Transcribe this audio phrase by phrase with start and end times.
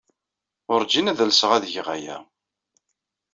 [0.67, 2.17] Wurǧin ad alseɣ ad geɣ aya!